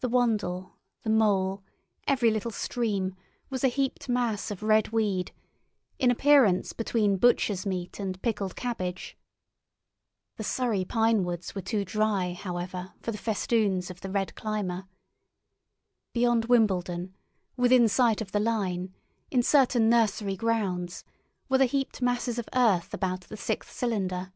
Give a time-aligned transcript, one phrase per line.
[0.00, 1.62] The Wandle, the Mole,
[2.08, 3.14] every little stream,
[3.50, 5.32] was a heaped mass of red weed,
[5.98, 9.18] in appearance between butcher's meat and pickled cabbage.
[10.38, 14.88] The Surrey pine woods were too dry, however, for the festoons of the red climber.
[16.14, 17.14] Beyond Wimbledon,
[17.54, 18.94] within sight of the line,
[19.30, 21.04] in certain nursery grounds,
[21.50, 24.32] were the heaped masses of earth about the sixth cylinder.